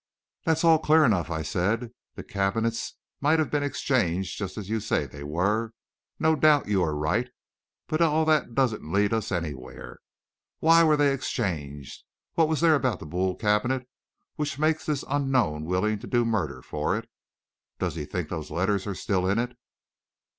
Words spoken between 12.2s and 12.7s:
What is